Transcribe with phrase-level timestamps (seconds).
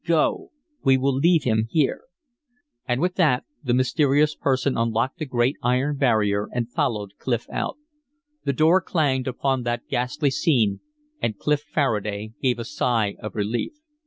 [0.07, 0.49] "Go;
[0.83, 2.01] we will leave him here."
[2.87, 7.77] And with that the mysterious person unlocked the great iron barrier and followed Clif out.
[8.43, 10.79] The door clanged upon that ghastly scene,
[11.21, 13.73] and Clif Faraday gave a sigh of relief.